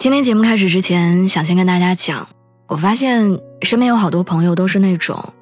[0.00, 2.26] 今天节目开始之前，想先跟大家讲，
[2.68, 5.34] 我发现身边有好多朋友都是那种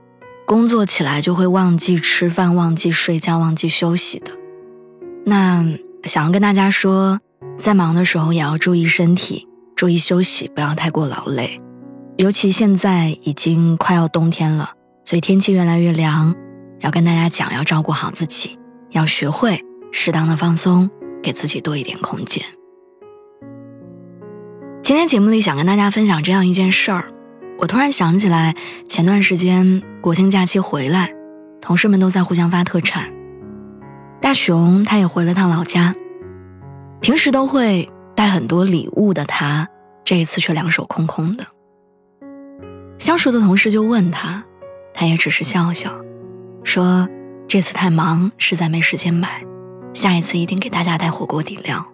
[0.48, 4.32] 工作起来就会忘记吃饭、忘记睡觉、忘记休息的。
[5.24, 5.64] 那
[6.02, 7.20] 想要跟大家说，
[7.56, 11.60] 在忙的时候也要注意身体，注意休息，不要太过劳累。
[12.16, 14.72] 尤其现在已经快要冬天了，
[15.04, 16.34] 所以天气越来越凉，
[16.80, 18.58] 要跟大家讲，要照顾好自己，
[18.90, 20.90] 要学会适当的放松，
[21.22, 22.44] 给自己多一点空间。
[24.88, 27.10] 今天节目里想跟大家分享这样一件事儿，
[27.58, 28.56] 我突然想起来，
[28.88, 31.12] 前段时间国庆假期回来，
[31.60, 33.12] 同事们都在互相发特产。
[34.22, 35.94] 大熊他也回了趟老家，
[37.02, 39.68] 平时都会带很多礼物的他，
[40.06, 41.44] 这一次却两手空空的。
[42.96, 44.42] 相熟的同事就问他，
[44.94, 45.92] 他也只是笑笑，
[46.64, 47.06] 说
[47.46, 49.44] 这次太忙，实在没时间买，
[49.92, 51.86] 下一次一定给大家带火锅底料。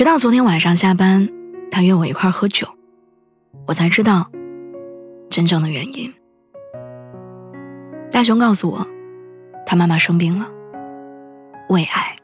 [0.00, 1.28] 直到昨天晚上下班，
[1.70, 2.66] 他约我一块喝酒，
[3.66, 4.30] 我才知道
[5.28, 6.14] 真正的原因。
[8.10, 8.86] 大雄告诉我，
[9.66, 10.48] 他妈妈生病了，
[11.68, 12.16] 胃癌。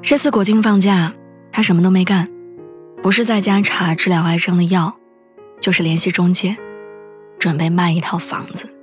[0.00, 1.12] 这次国庆放假，
[1.52, 2.26] 他什么都没干，
[3.02, 4.96] 不是在家查治疗癌症的药，
[5.60, 6.56] 就是联系中介，
[7.38, 8.74] 准备卖一套房子。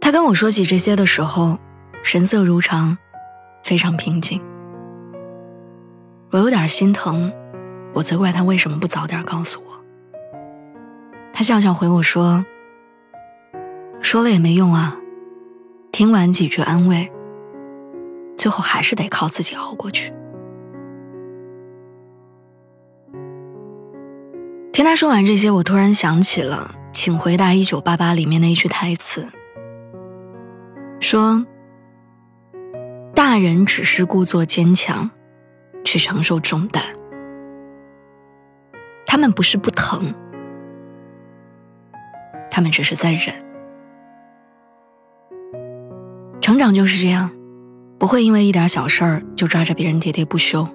[0.00, 1.58] 他跟我说起这些的时候，
[2.02, 2.96] 神色如常，
[3.62, 4.40] 非常平静。
[6.32, 7.32] 我有点心疼，
[7.92, 9.66] 我责怪他为什么不早点告诉我。
[11.32, 12.44] 他笑笑回我说
[14.00, 14.96] ：“说了也没用啊，
[15.90, 17.10] 听完几句安慰，
[18.36, 20.12] 最后还是得靠自己熬过去。”
[24.72, 29.26] 听他说完这些，我突然想起了《请回答一九八八》里面的一句台词，
[31.00, 31.44] 说
[33.16, 35.10] ：“大人只是故作坚强。”
[35.84, 36.84] 去承受重担，
[39.06, 40.14] 他们不是不疼，
[42.50, 43.34] 他们只是在忍。
[46.40, 47.30] 成长就是这样，
[47.98, 50.68] 不会因为一点小事儿就抓着别人喋喋不休。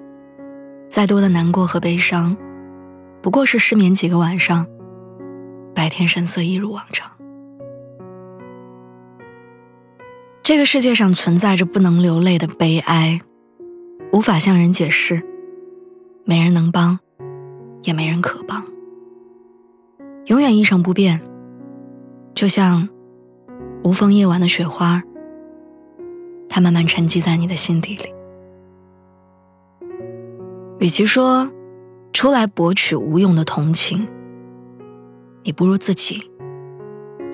[0.88, 2.36] 再多的难过和悲伤，
[3.20, 4.66] 不过是失眠几个晚上，
[5.74, 7.10] 白天神色一如往常。
[10.42, 13.20] 这个世界上存在着不能流泪的悲哀。
[14.12, 15.22] 无法向人解释，
[16.24, 16.98] 没人能帮，
[17.82, 18.64] 也没人可帮，
[20.26, 21.20] 永远一成不变，
[22.34, 22.88] 就像
[23.84, 25.02] 无风夜晚的雪花，
[26.48, 28.12] 它慢慢沉积在你的心底里。
[30.78, 31.50] 与其说
[32.12, 34.06] 出来博取无用的同情，
[35.42, 36.30] 你不如自己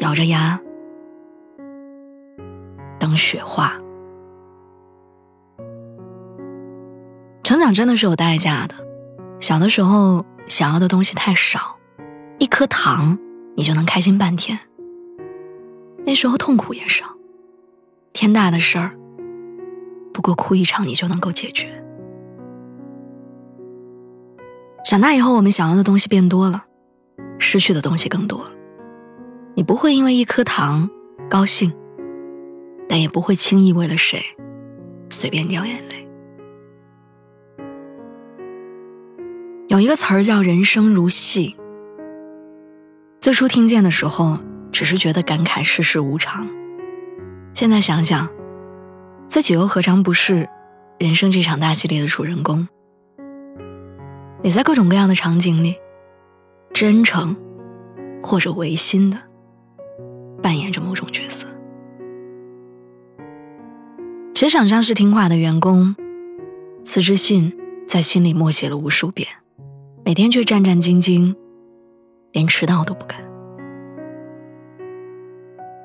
[0.00, 0.60] 咬着牙
[2.98, 3.81] 等雪化。
[7.52, 8.74] 成长真的是有代价的，
[9.38, 11.76] 小的时候想要的东西太少，
[12.38, 13.18] 一颗糖
[13.54, 14.58] 你就能开心半天。
[16.06, 17.04] 那时候痛苦也少，
[18.14, 18.96] 天大的事儿，
[20.14, 21.68] 不过哭一场你就能够解决。
[24.86, 26.64] 长大以后，我们想要的东西变多了，
[27.38, 28.50] 失去的东西更多。
[29.54, 30.88] 你不会因为一颗糖
[31.28, 31.70] 高兴，
[32.88, 34.22] 但也不会轻易为了谁
[35.10, 36.01] 随便掉眼泪。
[39.72, 41.56] 有一个词儿叫“人生如戏”。
[43.22, 44.38] 最初听见的时候，
[44.70, 46.46] 只是觉得感慨世事无常。
[47.54, 48.28] 现在想想，
[49.26, 50.46] 自己又何尝不是
[50.98, 52.68] 人生这场大戏里的主人公？
[54.42, 55.76] 你在各种各样的场景里，
[56.74, 57.34] 真诚
[58.22, 59.16] 或者违心的
[60.42, 61.46] 扮演着某种角色。
[64.34, 65.96] 职场上是听话的员工，
[66.84, 67.56] 辞职信
[67.88, 69.26] 在心里默写了无数遍。
[70.04, 71.34] 每天却战战兢兢，
[72.32, 73.20] 连迟到都不敢。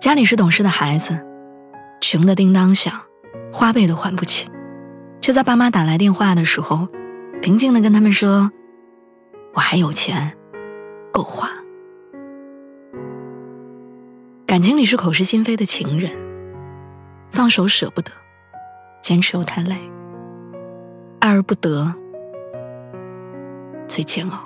[0.02, 1.24] 家里是懂事的孩子，
[2.02, 3.00] 穷的叮当响，
[3.54, 4.50] 花呗都还不起，
[5.22, 6.88] 却在爸妈打来电话的时候，
[7.44, 8.52] 平静的跟他们说
[9.54, 10.36] ：“我还有钱，
[11.14, 11.50] 够花。”
[14.48, 16.12] 感情里是口是心非的情人，
[17.30, 18.12] 放手舍不得，
[19.04, 19.76] 坚持又太累，
[21.20, 21.94] 爱而不得
[23.88, 24.40] 最煎熬。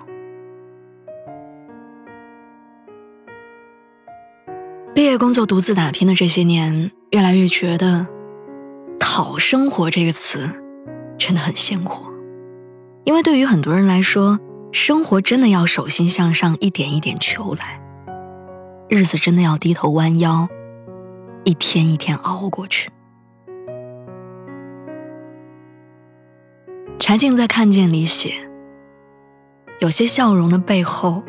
[4.93, 8.05] 毕业工作独自打拼的这些年，越来越觉得
[8.99, 10.49] “讨生活”这个词
[11.17, 12.11] 真的很鲜活，
[13.03, 14.37] 因为对于很多人来说，
[14.73, 17.81] 生活真的要手心向上，一点一点求来，
[18.89, 20.47] 日子真的要低头弯腰，
[21.45, 22.89] 一天一天熬过去。
[26.99, 28.33] 柴静在《看见》里写
[29.81, 31.21] ：“有些笑容的背后。”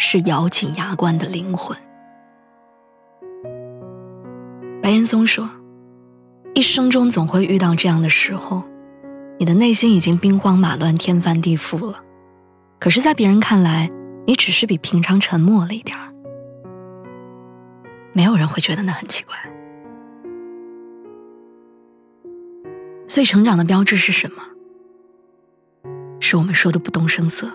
[0.00, 1.76] 是咬紧牙关的灵魂。
[4.80, 5.50] 白岩松说
[6.54, 8.62] ：“一生中总会遇到这样的时候，
[9.38, 12.00] 你的内心已经兵荒马乱、天翻地覆了，
[12.78, 13.90] 可是，在别人看来，
[14.24, 16.14] 你只是比平常沉默了一点儿。
[18.12, 19.34] 没有人会觉得那很奇怪。
[23.08, 24.44] 所以，成长的标志是什么？
[26.28, 27.50] 是我们说的不动声色。”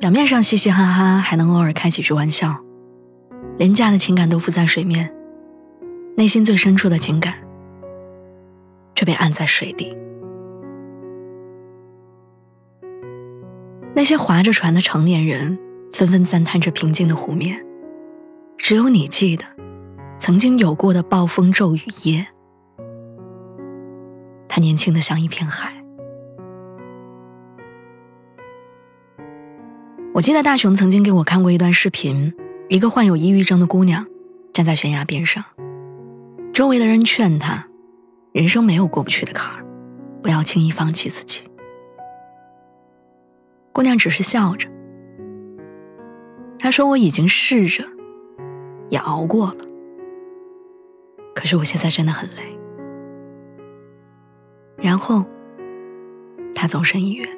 [0.00, 2.56] 表面上嘻嘻哈哈，还能偶尔开几句玩笑，
[3.56, 5.14] 廉价的情感都浮在水面，
[6.16, 7.34] 内心最深处的情感
[8.96, 9.96] 却被按在水底。
[13.94, 15.56] 那些划着船的成年人
[15.92, 17.64] 纷纷赞叹着平静的湖面，
[18.58, 19.44] 只有你记得，
[20.18, 22.26] 曾经有过的暴风骤雨夜，
[24.48, 25.85] 他年轻的像一片海。
[30.16, 32.32] 我记得大雄曾经给我看过一段视频，
[32.70, 34.06] 一个患有抑郁症的姑娘
[34.54, 35.44] 站在悬崖边上，
[36.54, 37.68] 周围的人劝她，
[38.32, 39.66] 人生没有过不去的坎儿，
[40.22, 41.42] 不要轻易放弃自己。
[43.74, 44.70] 姑娘只是笑着，
[46.58, 47.84] 她说：“我已经试着，
[48.88, 49.66] 也熬过了，
[51.34, 52.58] 可是我现在真的很累。”
[54.80, 55.26] 然后，
[56.54, 57.28] 她走身医院。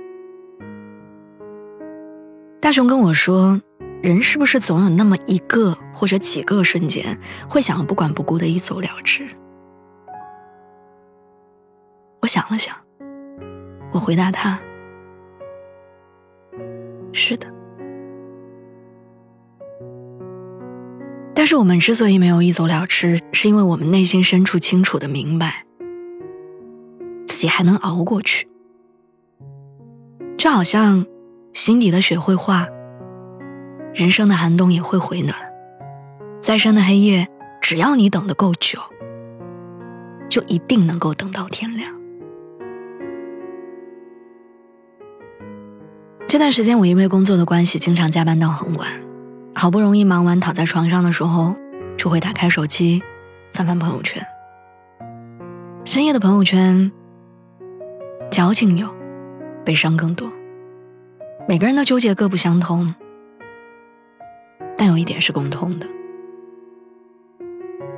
[2.68, 3.58] 大雄跟我说
[4.04, 7.18] ：“人是不是总有那么一个或者几个瞬间，
[7.48, 9.26] 会想要不管不顾的一走了之？”
[12.20, 12.76] 我想了想，
[13.90, 14.60] 我回答他
[17.14, 17.50] ：“是的。”
[21.34, 25.64] 但是我们之所以没有一走了之，是因为我们内心深处清楚的明白，
[27.26, 28.46] 自己还能熬过去，
[30.36, 31.06] 就好像……
[31.52, 32.66] 心底的雪会化，
[33.94, 35.34] 人生的寒冬也会回暖。
[36.40, 37.28] 再深的黑夜，
[37.60, 38.78] 只要你等得够久，
[40.28, 41.92] 就一定能够等到天亮。
[46.26, 48.88] 这段时间，我因为工作的关系，经常加班到很晚。
[49.54, 51.56] 好不容易忙完，躺在床上的时候，
[51.96, 53.02] 就会打开手机，
[53.50, 54.24] 翻翻朋友圈。
[55.84, 56.92] 深夜的朋友圈，
[58.30, 58.94] 矫情有，
[59.64, 60.30] 悲伤更多。
[61.48, 62.94] 每个人的纠结各不相同，
[64.76, 65.86] 但有一点是共通的：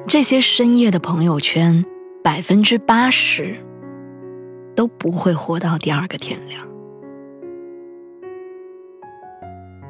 [0.06, 1.84] 这些深夜的朋友圈，
[2.22, 3.56] 百分之八十
[4.76, 6.64] 都不会活到第二个天亮，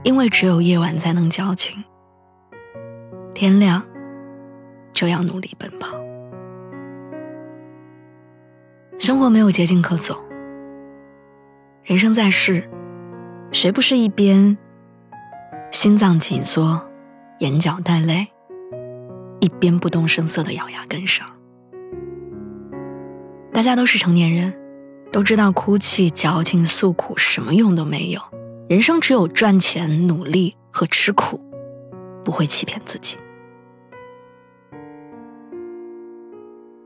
[0.04, 1.84] 因为只有夜晚才能矫情，
[3.34, 3.84] 天亮
[4.94, 6.00] 就要努力奔跑。
[8.98, 10.18] 生活没有捷径可走，
[11.84, 12.66] 人生在世。
[13.52, 14.56] 谁不是一边
[15.72, 16.88] 心脏紧缩、
[17.40, 18.28] 眼角带泪，
[19.40, 21.26] 一边不动声色的咬牙跟上？
[23.52, 24.54] 大家都是成年人，
[25.10, 28.20] 都知道哭泣、矫情、诉苦什么用都没有。
[28.68, 31.40] 人生只有赚钱、努力和吃苦，
[32.24, 33.16] 不会欺骗自己。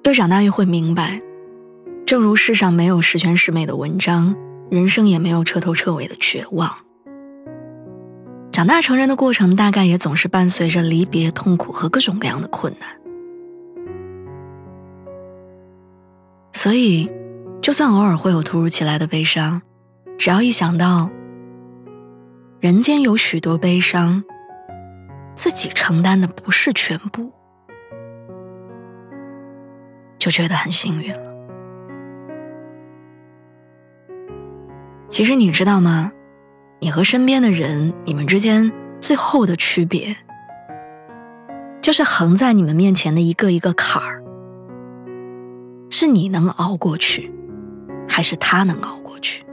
[0.03, 1.21] 越长大越会明白，
[2.07, 4.35] 正如世上没有十全十美的文章。
[4.75, 6.75] 人生也没有彻头彻尾的绝望。
[8.51, 12.89] 长大成人的过程，大概也总是伴随着离别、痛苦和各种各样的困难。
[16.53, 17.09] 所以，
[17.63, 19.63] 就算偶尔会有突如其来的悲伤，
[20.19, 21.11] 只要一想到
[22.59, 24.25] 人间有许多悲伤，
[25.35, 27.33] 自己承担的不是全部，
[30.19, 31.34] 就觉得很幸运了。
[35.15, 36.11] 其实你知道吗？
[36.81, 40.17] 你和身边的人，你们之间最后的区别，
[41.81, 44.25] 就是横在你们面前的一个一个坎儿，
[45.89, 47.33] 是你能熬过去，
[48.09, 49.47] 还是他能熬过去？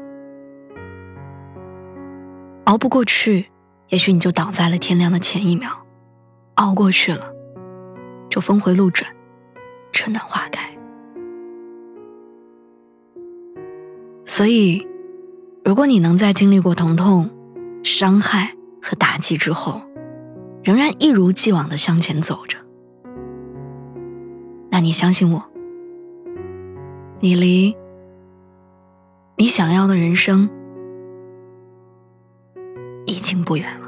[2.63, 3.45] 熬不过去，
[3.89, 5.69] 也许你就倒在了天亮的前一秒；
[6.55, 7.31] 熬过去了，
[8.31, 9.07] 就峰回路转，
[9.91, 10.67] 春暖花开。
[14.25, 14.87] 所以，
[15.63, 17.29] 如果你能在经历过疼痛、
[17.83, 19.81] 伤害和打击之后，
[20.63, 22.57] 仍然一如既往的向前走着，
[24.69, 25.43] 那你相信我，
[27.19, 27.75] 你离
[29.37, 30.49] 你想要的人生
[33.05, 33.80] 已经不远。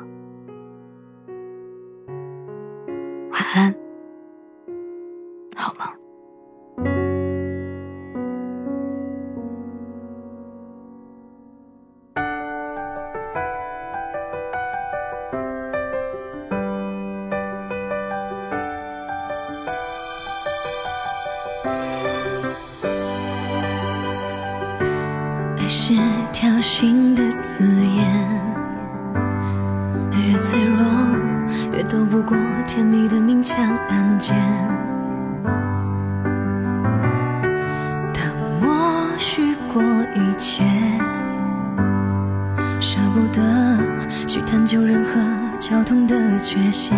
[40.43, 40.61] 切，
[42.81, 43.41] 舍不得
[44.27, 45.13] 去探究任何
[45.57, 46.97] 交通的缺陷，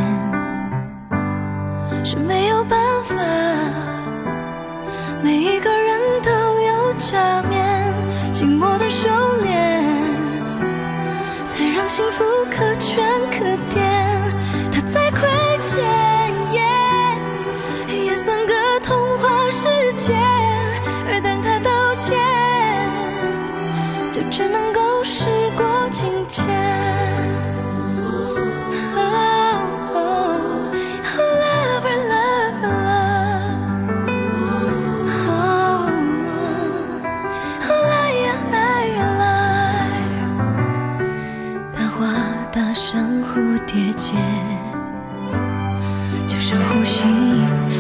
[46.48, 47.08] 深呼吸，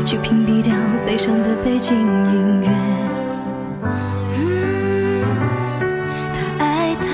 [0.03, 0.73] 去屏蔽掉
[1.05, 2.67] 悲伤的背景音乐。
[4.39, 5.23] 嗯，
[6.33, 7.05] 他爱他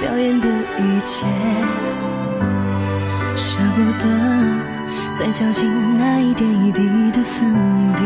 [0.00, 1.28] 表演的一切，
[3.36, 4.08] 舍不得
[5.16, 6.82] 再较劲那一点一滴
[7.12, 7.54] 的分
[7.94, 8.02] 别，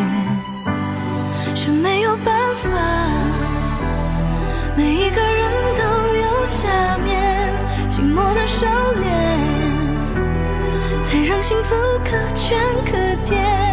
[1.54, 2.68] 却没有办法，
[4.76, 5.82] 每一个人都
[6.18, 7.50] 有假面，
[7.88, 9.33] 寂寞的收敛。
[11.22, 12.92] 让幸福可圈可
[13.24, 13.63] 点，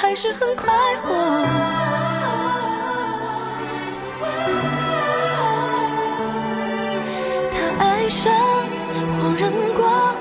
[0.00, 1.08] 还是很快活。
[7.50, 8.32] 他爱上
[8.94, 10.14] 恍然过，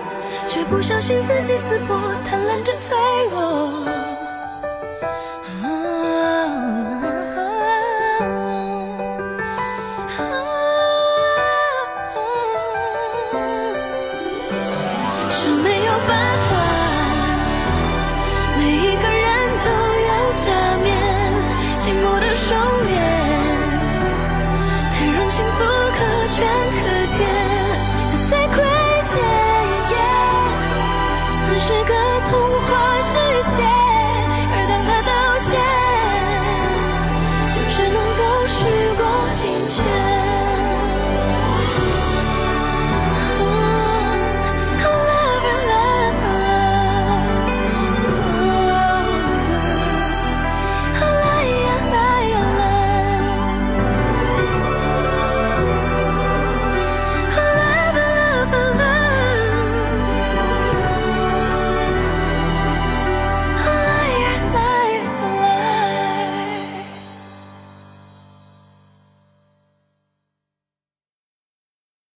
[0.48, 1.96] 却不小心自己刺破，
[2.28, 2.98] 贪婪着脆
[3.32, 3.97] 弱。